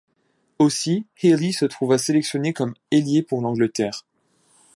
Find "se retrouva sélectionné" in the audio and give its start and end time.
1.53-2.53